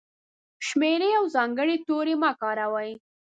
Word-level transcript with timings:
شمېرې 0.67 1.09
او 1.19 1.25
ځانګړي 1.35 1.75
توري 1.87 2.15
مه 2.21 2.31
کاروئ!. 2.41 2.91